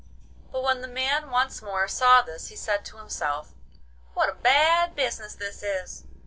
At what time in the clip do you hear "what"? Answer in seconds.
4.15-4.29